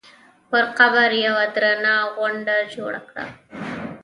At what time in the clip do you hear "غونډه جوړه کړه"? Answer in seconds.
2.15-3.25